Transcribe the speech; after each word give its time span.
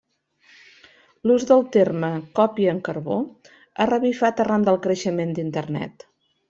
L'ús 1.31 1.45
del 1.51 1.61
terme 1.75 2.09
còpia 2.41 2.73
en 2.77 2.81
carbó 2.89 3.21
ha 3.85 3.91
revifat 3.95 4.45
arran 4.47 4.69
del 4.71 4.85
creixement 4.89 5.37
d'Internet. 5.41 6.13